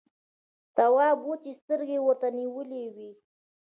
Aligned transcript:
تواب 0.75 1.19
وچې 1.29 1.51
سترګې 1.61 1.97
ورته 2.01 2.27
نيولې 2.37 2.83
وې. 2.95 3.09